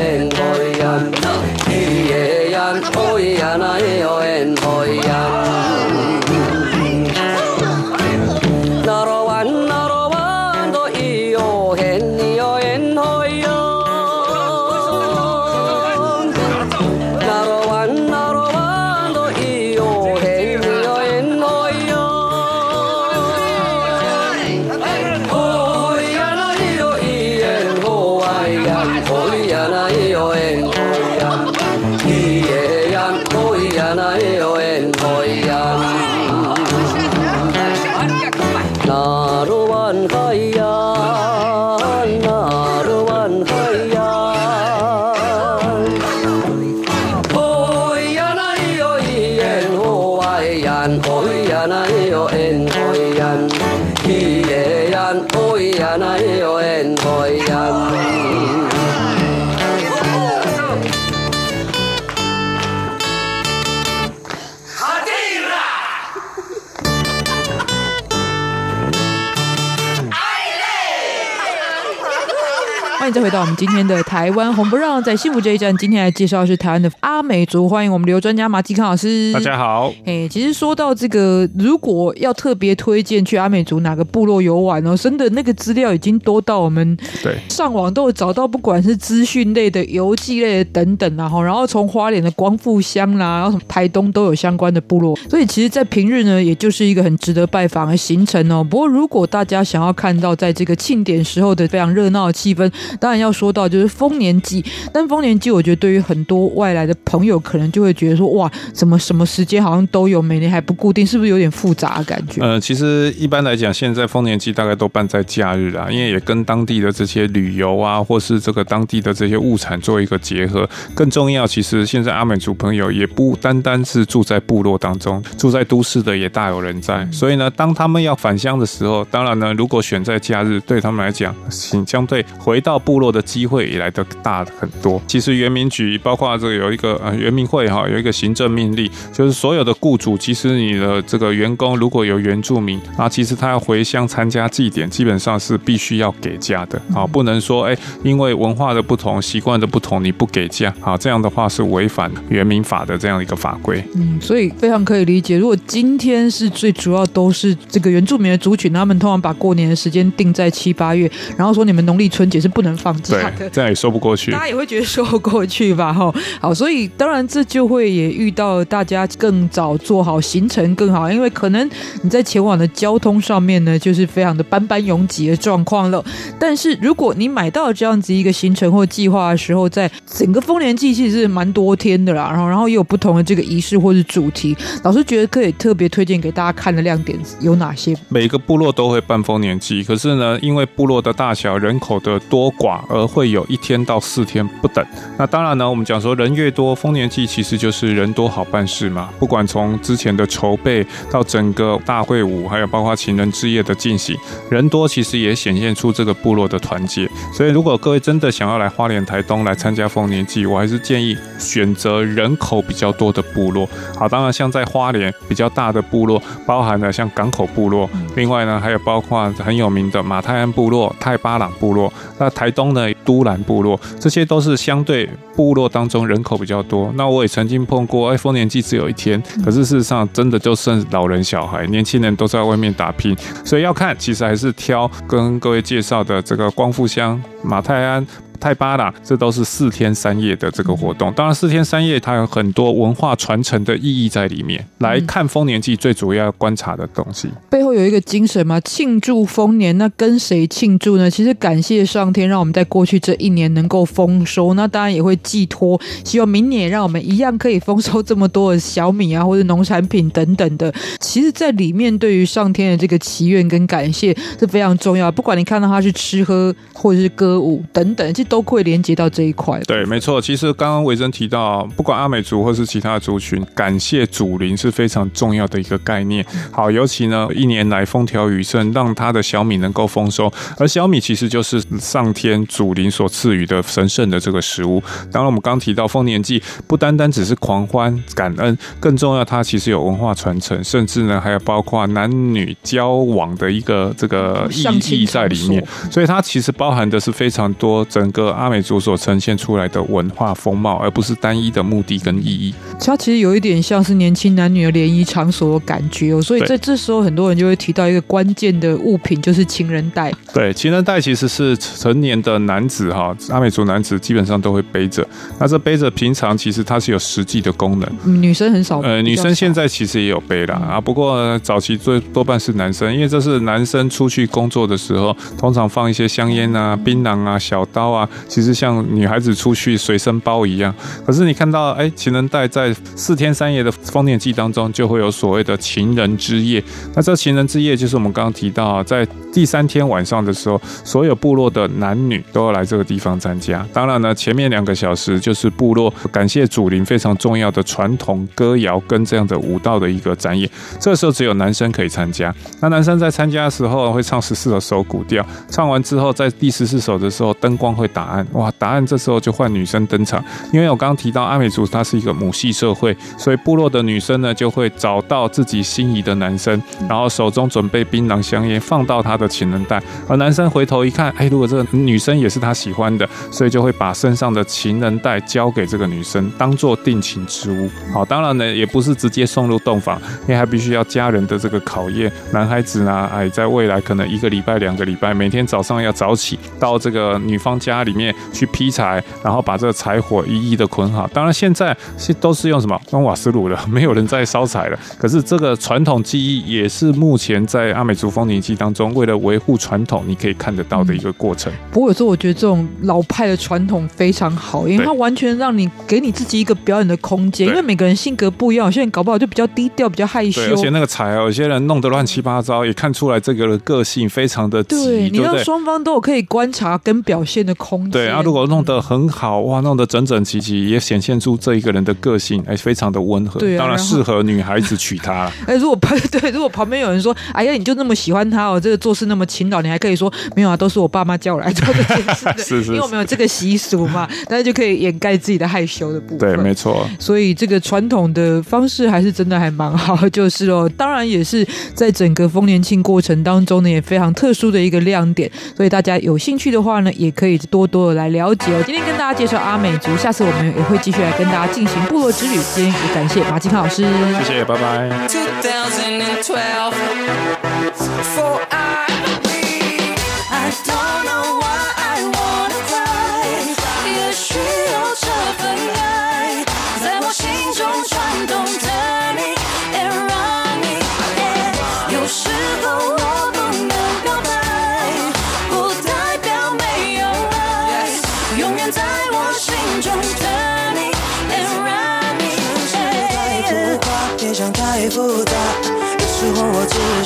[73.31, 77.67] 到我们今天的台湾红不让，在幸福这一站，今天来介绍的是台湾的阿美族。
[77.69, 79.31] 欢迎我们旅游专家马继康老师。
[79.31, 79.93] 大家好。
[80.05, 98.61] 哎，其实说到这个，如果要特别推荐去阿美族哪个部落游玩哦，真的那个资料已经多到我们对上网都有找到，不管是资讯类的、游记类的等等，然后然后从花莲的光复乡啦，然后从台东都有相关的部落，所以其实，在平日呢，也就是一个很值得拜访的行程哦。
[98.61, 102.69] 不过，如果大家想要看到在这个庆典时候的非常热闹的气氛，
[102.99, 112.41] 当然要说到就是丰年祭，但丰年祭我觉得对于很多外来的朋友，可能就会觉得说哇，怎么什么时间好像都有，每年还不固定，是不是有点复杂的感觉？
[112.41, 120.67] 呃，其实一般来讲，现在丰年祭大概都办在假日啊，因为也跟当地的这些旅游啊，或是这个当地的这些物产做一个结合。
[120.95, 127.07] 更重要，其实现在阿美族朋友也不单单是住在部落当中，住在都市的也大有人在。
[127.11, 133.21] 所以呢，当他们要返乡的时候，当然呢，如果选在假日，对他们来讲，请相对回到部落的。
[133.31, 135.01] 机会也来得大很多。
[135.07, 153.81] 其实原民局包括这个有一个呃原民会哈，有一个行政命令，就是所有的雇主，其实你的这个员工如果有原住民那，其实他要回乡参加祭典，基本上是必须要给假的啊，不能说哎，因为文化的不同、习惯的不同，你不给假啊，这样的话是违反原民法的这样一个法规。
[153.95, 155.37] 嗯，所以非常可以理解。
[155.37, 163.31] 如果今天是最主要都是这个原住民的族群，他们通常把过年的时间定在七八月，然后说你们农历春节是不能放假。
[163.37, 165.91] 对，这样也说不过去，大家也会觉得说不过去吧？
[165.93, 171.69] 哈， 好，所以当然这就会也遇到大家更早做好行程更好，因为可能
[172.03, 176.03] 你在前往的交通上面呢，就是非常的斑斑拥挤的状况了。
[176.39, 187.95] 但是如果你买到这样子一个行程或计划的时候，在整个丰年祭其实是蛮多天的啦，然后然后也有不同的这个仪式或是主题，老师觉得可以特别推荐给大家看的亮点有哪些？
[188.09, 192.81] 每个部落都会办丰年祭，可是呢，因为部落的大小、人口的多寡。
[192.91, 194.85] 寡，而会有一天到四天不等。
[195.17, 199.09] 那当然呢，我们讲说人越多，丰年祭其实就是人多好办事嘛。
[199.19, 204.17] 不管从之前的筹备到整个大会舞，还有包括情人之夜的进行，
[204.49, 207.09] 人多其实也显现出这个部落的团结。
[207.33, 213.67] 所以，如果各位真的想要来花莲、台东来参加丰年祭，我还是建议选择人口比较多的部落。
[213.97, 221.91] 好，当然像在花莲比较大的部落，包含了像港口部落，另外呢还有包括很有名的马太安部落、泰巴朗部落。
[222.17, 223.00] 那台东呢，night.
[223.11, 226.91] 都兰部落，这些都是相对部落当中人口比较多。
[226.95, 238.07] 那我也曾经碰过，哎，丰年祭只有一天，可是事实上真的就剩老人、小孩、年轻人都在外面打拼，所以要看，其实还是挑跟各位介绍的这个光复乡、马泰安。
[238.41, 241.13] 泰巴啦，这都是四天三夜的这个活动。
[241.13, 244.65] 当然，四天三夜它有很多文化传承的意义在里面。
[244.79, 249.77] 来看丰年祭，最主要要观察的东西，背后有一个精神嘛，庆祝丰年。
[249.77, 251.07] 那跟谁庆祝呢？
[251.07, 254.53] 其实感谢上天，让我们在过去这一年能够丰收。
[254.53, 260.73] 那当然也会寄托，希望明年让我们一样可以丰收这么多的小米啊，或者农产品等等的。
[260.99, 265.11] 其实，在里面对于上天的这个祈愿跟感谢是非常重要。
[265.11, 269.59] 不管你看到他是吃喝，或者是歌舞等等，其实都会连接到这一块。
[269.67, 270.21] 对，没错。
[270.21, 276.25] 其实刚刚维珍提到，不管阿美族或是其他族群，感谢祖灵是非常重要的一个概念。
[276.51, 280.31] 好，尤其呢，一年来风调雨顺，让他的小米能够丰收。
[280.57, 284.81] 而小米其实就是上天祖灵所赐予的神圣的这个食物。
[285.11, 295.63] 当然，我们刚提到丰年祭，不单单只是狂欢感恩，更重要，它其实有文化传承，甚至呢，还有包括男女交往的一个这个意义在里面。
[295.91, 298.31] 所以它其实包含的是非常多整个。
[298.31, 302.53] 阿美族所呈现出来的文化风貌，而不是单一的目的跟意义。
[302.79, 310.11] 它其实有一点像是年轻男女的联谊场所的感觉哦，所以在这时候，很多人就会提到一个关键的物品，就是情人带。
[310.33, 315.05] 对，情人带其实是成年的男子哈，阿美族男子基本上都会背着。
[315.39, 318.79] 那这背着平常其实它是有实际的功能，女生很少。
[318.79, 328.07] 呃，女生现在其实也有背啦啊，不过早期最多半是男生，因为这是男生出去工作的时候，通常放一些香烟啊、槟榔啊、小刀啊。
[328.29, 330.73] 其实像女孩子出去随身包一样，
[331.05, 336.63] 可是你看到哎，情人带在四天三夜的丰年祭当中，就会有所谓的情人之夜。
[336.95, 343.65] 那这情人之夜就是我们刚刚提到啊，在第三天晚上的时候，所有部落的男女都要来这个地方参加。
[343.73, 350.49] 当然呢，前面两个小时就是部落感谢祖灵非常重要的传统歌谣跟这样的舞蹈的一个展演。
[350.79, 352.33] 这时候只有男生可以参加。
[352.59, 358.25] 那男生在参加的时候会唱十四首古调，唱完之后在第十四首的时候灯光会打暗。
[358.33, 358.51] 哇！
[358.57, 377.69] 答案这时候就换女生登场，因为我刚刚提到阿美族它是一个母系社会，所以部落的女生呢就会找到自己心仪的男生，然后手中准备槟榔香烟放到他的情人带，而男生回头一看，哎，如果这个女生也是他喜欢的，所以就会把身上的情人带交给这个女生，当做定情之物。
[377.93, 382.11] 好，当然呢也不是直接送入洞房，因为还必须要家人的这个考验。
[382.33, 388.01] 男孩子呢，哎，在未来可能一个礼拜、两个礼拜，每天早上要早起到这个女方家里面。
[388.33, 391.05] 去劈柴，然后把这个柴火一一的捆好。
[391.13, 394.79] 当然，现在是都是用什么用瓦斯炉了，没有人在烧柴了。
[394.97, 401.51] 可是这个传统技艺也是目前在阿美族丰年祭当中，为了维护传统，你可以看得到的一个过程。
[401.71, 407.47] 不过有时候我觉得这种老派的传统非常好，因为它完全让你给你自己一个表演的空间。
[407.47, 410.41] 因为每个人性格不一样，有些人搞不好就比较低调，比较害羞。
[410.41, 414.75] 而且那个彩哦，有些人弄得乱七八糟，也看出来这个的个性非常的急。
[414.75, 417.91] 对，你让双方都有可以观察跟表现的空间。
[417.91, 423.39] 对啊，如果弄得很好哇，弄得整整齐齐，也显现出这一个人的个性，哎，非常的温和。
[423.39, 425.31] 对啊，当然适合女孩子娶她。
[425.47, 432.37] 哎，如果旁对，如果旁边有人说，哎呀，你就那么喜欢他哦，这个做事那么勤劳，你还可以说没有啊，都是我爸妈叫我来做这件事的。
[432.43, 436.35] 是，是是，因为我们有这个习俗嘛，大家就可以掩盖自己的害羞的部分。
[436.35, 436.87] 对，没错。
[436.99, 445.31] 所以这个传统的方式还是真的还蛮好，就是哦，当然也是在整个丰年庆过程当中呢，也非常特殊的一个亮点。
[445.55, 448.61] 所以大家有兴趣的话呢，也可以多多的来了解哦。
[448.65, 452.37] 今天跟大家介绍阿美族，下次我们也会继续来跟大家进行部落之旅。
[452.53, 453.83] 今天也感谢马金康老师，
[454.23, 454.89] 谢谢，拜拜。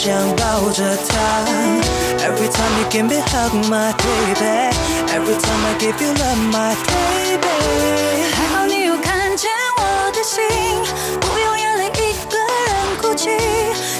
[0.06, 1.18] 想抱着她。
[2.20, 4.70] Every time you give me hug, my baby.
[5.10, 7.49] Every time I give you love, my baby.
[8.36, 9.49] 还好你有看见
[9.80, 10.43] 我的心，
[11.20, 13.32] 不用眼泪一个人哭泣，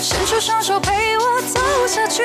[0.04, 2.22] 伸出双手陪我走下去。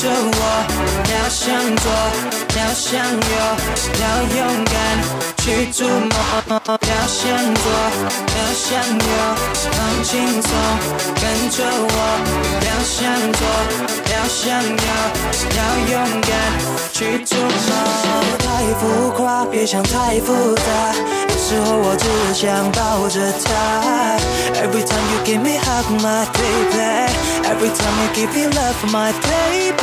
[0.00, 0.40] 着我，
[1.10, 1.90] 要向左，
[2.56, 3.34] 要向右，
[4.00, 4.02] 要
[4.36, 4.76] 勇敢
[5.38, 6.14] 去触摸。
[6.48, 7.18] 要向
[7.54, 7.66] 左，
[8.36, 9.08] 要向右，
[9.72, 9.74] 放
[10.04, 10.50] 轻松
[11.20, 11.96] 跟着我，
[12.62, 12.96] 要向
[13.32, 13.42] 左，
[14.18, 14.72] 要向右，
[15.56, 15.58] 要
[15.92, 16.30] 勇敢
[16.92, 17.70] 去触摸。
[18.38, 18.46] 太
[18.80, 18.82] 浮
[19.16, 20.62] 夸，别想太复杂，
[21.28, 22.04] 有时候我只
[22.34, 24.18] 想抱着她。
[24.60, 29.76] Every time you give me hug, my baby，Every time you give me love, my baby。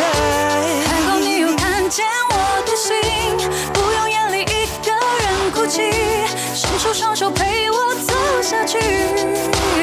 [0.85, 2.33] 还好你有看见我
[2.65, 2.91] 的心，
[3.73, 5.81] 不用眼泪一个人哭泣，
[6.53, 8.79] 伸出双手陪我走下去。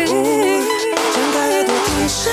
[0.05, 2.30] 张开耳朵听声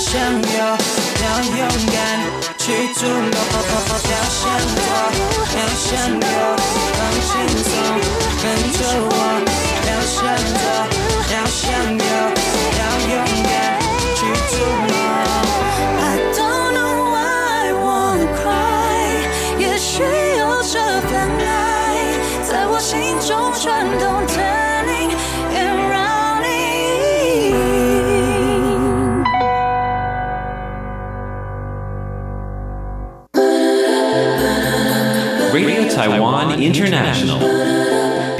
[0.00, 0.42] 要向右，
[1.22, 1.24] 要
[1.58, 1.60] 勇
[1.92, 2.00] 敢
[2.56, 3.36] 去触摸。
[4.08, 4.42] 要向
[4.74, 4.80] 左，
[5.54, 6.49] 要向右，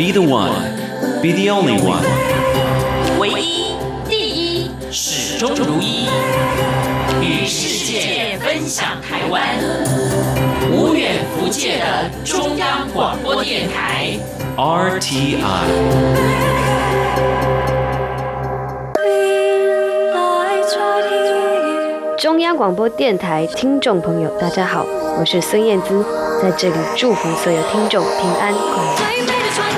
[0.00, 0.50] Be the one.
[1.20, 2.02] Be the only one.
[3.18, 3.76] 唯一，
[4.08, 6.08] 第一，始终如一。
[7.20, 9.42] 与世界分享台湾，
[10.72, 14.18] 无远弗届的中央广播电台。
[14.56, 15.36] RTI。
[22.16, 24.86] 中央广播电台听众朋友，大家好，
[25.18, 26.02] 我是孙燕姿。
[26.40, 29.69] 在这里祝福所有听众平安快乐。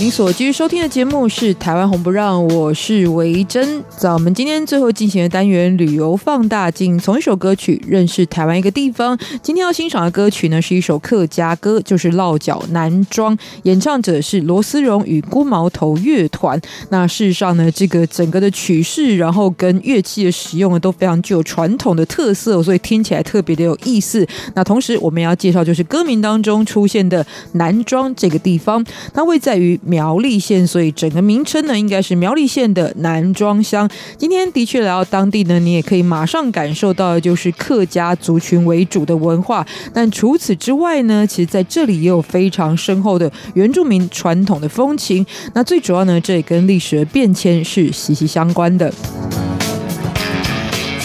[0.00, 3.82] 您所继续收听的节目是《台湾红不让》，我是维珍。
[3.88, 9.18] 在我们今天最后进行的单元“旅游放大镜”，从一首歌曲认识台湾一个地方。
[9.42, 16.60] 今天要欣赏的歌曲呢，是一首客家歌，就是《落脚男庄》，演唱者是罗思荣与孤毛头乐团。
[16.90, 24.24] 那事实上呢，这个整个的曲式，然后跟乐器的使用呢，都非常具有传统的特色，所以听起来特别的有意思。
[24.54, 29.76] 那同时，我们要介绍就是歌名当中出现的男庄这个地方，它位在于。
[29.88, 33.88] 苗栗县，所以整个名称呢，应该是苗栗县的南庄乡。
[34.16, 39.66] 今天的确来到当地呢，你也可以马上感受到的就是客家族群为主的文化。
[39.92, 45.24] 但除此之外呢，其实在这里也有非常深厚的原住民传统的风情。
[45.54, 48.92] 那最主要呢，这也跟历史的变迁是息息相关的。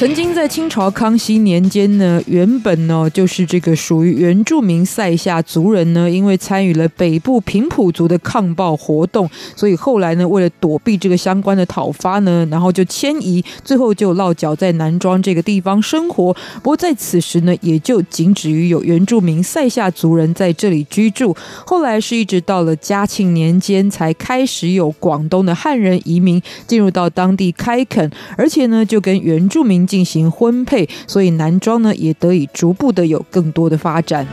[0.04, 16.34] 曾经在清朝康熙年间呢，原本呢就是这个属于原住民塞夏族人呢，因为参与了北部平埔族的抗暴活动，所以后来呢，为了躲避这个相关的讨伐呢，然后就迁移，最后就落脚在南庄这个地方生活。
[16.56, 21.34] 不过在此时呢，也就仅止于有原住民塞夏族人在这里居住。
[21.66, 29.88] 后来是一直到了嘉庆年间，才开始有广东的汉人移民进入到当地开垦，而且呢，就跟原住民。
[29.94, 34.26] 进行婚配，所以男装呢也得以逐步的有更多的发展。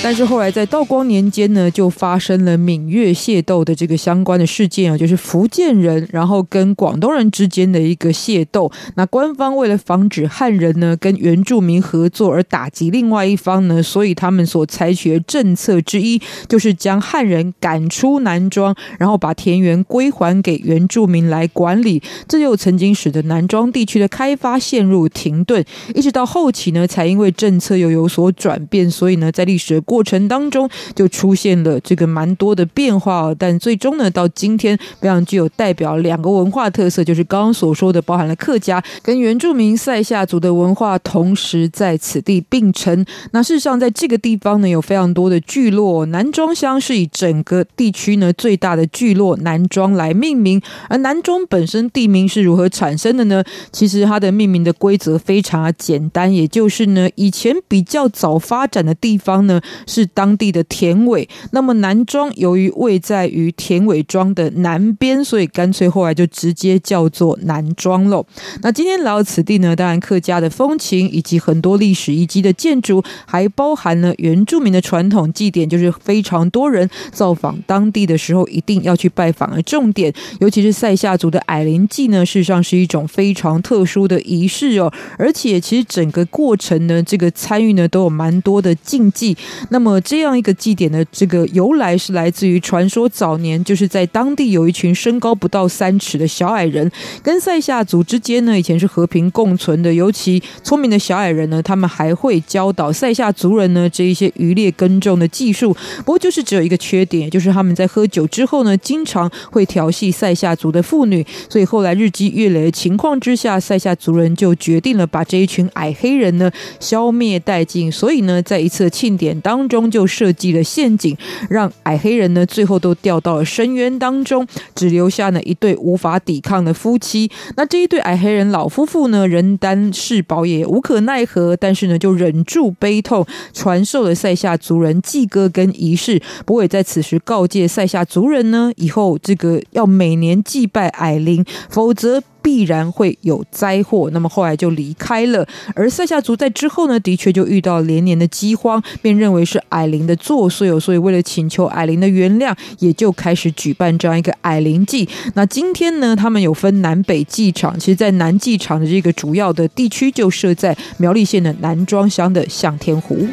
[0.00, 8.70] 但是后来在道光年间呢，就发生了闽粤械斗的这个相关的事件啊，就是福建人然后跟广东人之间的一个械斗。
[8.94, 16.18] 那官方为了防止汉人呢跟原住民合作而打击另外一方呢，所以他们所采取的政策之一
[16.48, 22.02] 就是将汉人赶出南庄，然后把田园归还给原住民来管理。
[22.26, 25.62] 这就曾经使得南庄地区的开发陷入停顿，
[25.94, 43.02] 一直到后期呢，才因为政策又有所转变，所以呢，在历史过程当中就出现了这个蛮多的变化，但最终呢，到今天非常具有代表两个文化特色，就是刚刚所说的包含了客家跟原住民赛夏族的文化同时在此地并存。
[43.30, 50.60] 那事实上，在这个地方呢，有非常多的聚落，南庄乡是以整个地区呢最大的聚落南庄来命名。
[50.90, 53.42] 而南庄本身地名是如何产生的呢？
[53.72, 59.58] 其实它的命名的规则非常简单，也就是呢，以前比较早发展的地方呢。
[59.86, 68.24] 是当地的田尾，那么南庄由于位在于田尾庄的南边，所以干脆后来就直接叫做南庄喽。
[68.62, 80.12] 那今天来到此地呢，当然客家的风情以及很多历史遗迹的建筑，还包含了原住民的传统祭典，就是非常多人造访当地的时候一定要去拜访的重点。
[80.40, 89.36] 尤其是赛夏族的矮灵祭呢，事实上是一种非常特殊的仪式哦，而且其实整个过程呢，这个参与呢都有蛮多的禁忌。
[89.70, 96.90] 那么这样一个祭典的这个由来是来自于传说，早年就是在当地有一群身高不到三尺的小矮人，
[97.22, 99.92] 跟塞夏族之间呢以前是和平共存的。
[99.92, 105.76] 尤其聪明的小矮人呢，他们还会教导塞夏族人呢这一些渔猎耕种的技术。
[105.98, 111.24] 不过就是只有一个缺点，就是他们在喝酒之后呢，经常会调戏塞夏族的妇女。
[111.48, 116.50] 所以后来日积月累的情况之下，塞夏族人就决定了把这一群矮黑人呢
[116.80, 117.90] 消灭殆尽。
[117.90, 121.16] 所以呢，在一次庆典当中就设计了陷阱，
[121.48, 127.30] 让矮黑人呢最后都掉到了深渊当中，只留下了一对无法抵抗的夫妻。
[127.56, 136.20] 那这一对矮黑人老夫妇呢，人单势薄也无可奈何，但是呢就忍住悲痛，传授了塞夏族人祭歌跟仪式。
[136.44, 142.22] 不过也在此时告诫塞夏族人呢，以后这个要每年祭拜矮灵，否则。
[142.48, 145.46] 必然会有灾祸，那么后来就离开了。
[145.74, 155.06] 而塞夏族在之后呢，的确就遇到连年的饥荒，便认为是矮灵的作祟，所以为了请求矮灵的原谅，也就开始举办这样一个矮灵祭。
[155.34, 163.28] 那今天呢，他们有分南北祭场，其实，在南祭场的这个主要的地区就设在苗栗县的南庄乡的向天湖。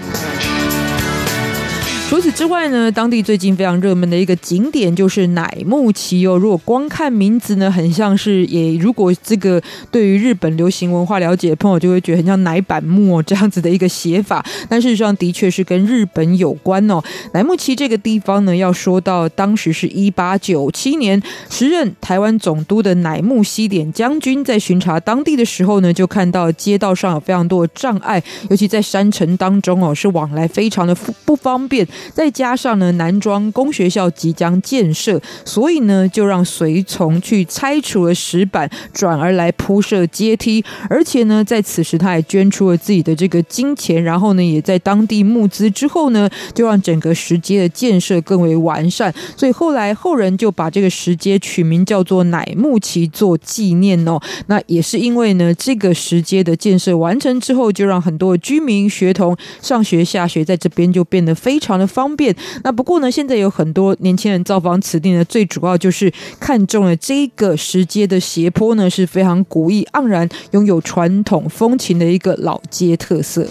[2.16, 6.38] 除此之外呢，当地最近非常热门的一个景点就是乃木崎哦。
[6.38, 9.62] 如果光看名字呢，很像是也如果这个
[9.92, 17.04] 对于日本流行文化了解的朋友就会觉得很像乃板木哦这样子的一个写法，但事实上的确是跟日本有关哦。
[17.34, 30.96] 乃木崎这个地方呢，要说到当时是一八九七年，时任台湾总督的乃木希典将军在巡查当地的时候呢，就看到街道上有非常多的障碍，尤其在山城当中哦，是往来非常的
[31.26, 31.86] 不方便。
[32.14, 40.64] 再加上呢南庄工学校即将建设，所以呢就让随从去拆除了石板，转而来铺设阶梯。
[40.90, 49.14] 而且呢在此时他也捐出了自己的这个金钱，然后呢也在当地募资之后呢，就让整个石阶的建设更为完善。
[49.36, 54.20] 所以后来后人就把这个石阶取名叫做乃木崎做纪念哦。
[54.48, 62.36] 那也是因为呢这个石阶的建设完成之后，就让很多居民学童上学下学在这边就变得非常的方便。
[62.66, 73.48] 那不过呢，现在有很多年轻人造访此地呢，最主要就是看中了这个石阶的斜坡呢，是非常古意盎然、拥有传统风情的一个老街特色。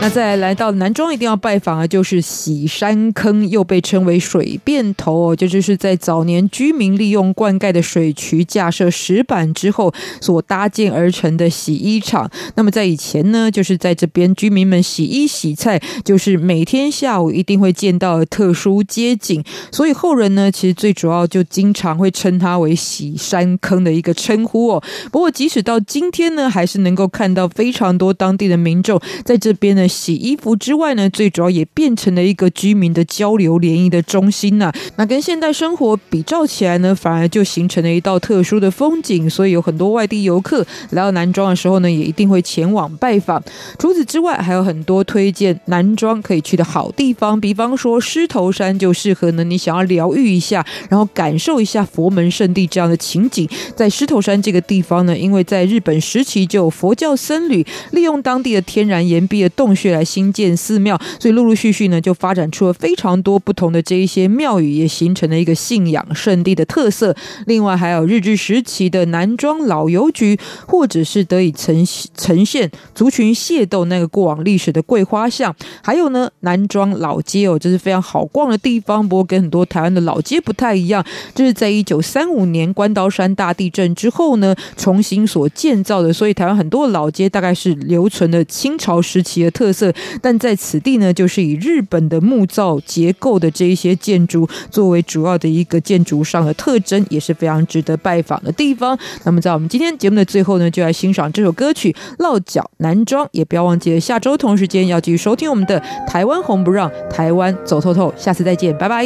[0.00, 12.30] 那再来到南庄，一定要拜访的就是洗山坑，又被称为水便头哦，这就是在早年居民利用灌溉的水渠架设石板之后所搭建而成的洗衣厂。
[12.54, 19.42] 那么在以前呢，就是在这边居民们洗衣洗菜，就是每天下午一定会见到特殊街景。
[19.72, 24.82] 所以后人呢，其实最主要就经常会称它为洗山坑的一个称呼哦。
[25.10, 29.87] 不过即使到今天呢，还是能够看到非常多当地的民众在这边呢。
[29.88, 39.30] 洗衣服之外呢，最主要也变成了一个居民的交流联谊的中心呐、那跟现代生活比照起来呢，反而就形成了一道特殊的风景。
[39.30, 43.42] 所以有很多外地游客来到南庄的时候呢，也一定会前往拜访。
[43.78, 53.48] 除此之外，还有很多推荐南庄可以去的好地方，比方说狮头山就适合呢，你想要疗愈一下，然后感受一下佛门圣地这样的情景。
[53.76, 59.68] 在狮头山这个地方呢，因为在日本时期就有佛教僧侣利用当地的天然岩壁的洞。
[59.78, 67.14] 穴来兴建寺庙，所以陆陆续续呢就发展出了非常多不同的这一些庙宇，也形成了一个信仰圣地的特色。
[67.46, 79.08] 另外还有日治时期的南庄老邮局，或者是得以呈呈现族群械斗那个过往历史的桂花巷，还有呢南庄老街哦，这是非常好逛的地方。
[79.08, 81.04] 不过跟很多台湾的老街不太一样，
[81.34, 89.67] 这是在一九三五年关刀山大地震之后呢重新所建造的，所以台湾很多老街大概是留存了清朝时期的特。
[89.68, 89.92] 特色，
[90.22, 98.98] 但在此地呢，就是以日本的木造结构的这一些建筑作为主要的一个建筑上的特征，也是非常值得拜访的地方。
[99.24, 109.04] 那么，在我们今天节目的最后呢，就来欣赏这首歌曲《落脚男装》，也不要忘记了下周同时间要继续收听我们的《台湾红不让》，台湾走透透，下次再见，拜拜。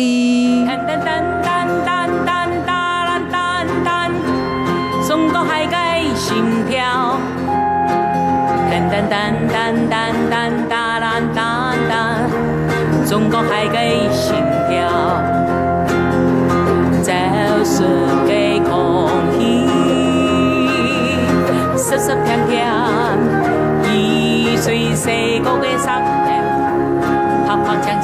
[8.92, 9.14] 噔噔
[9.48, 9.94] 噔噔
[10.30, 11.90] 噔哒啦哒哒，
[13.08, 13.78] 中国海的
[14.12, 14.34] 心
[14.68, 14.84] 跳，
[17.02, 17.10] 就
[17.64, 17.84] 是
[18.26, 18.30] 个
[18.68, 18.70] 空
[19.32, 19.66] 气，
[21.74, 22.68] 湿湿甜甜，
[23.94, 26.44] 一岁岁过个三年，
[27.46, 27.98] 啪啪锵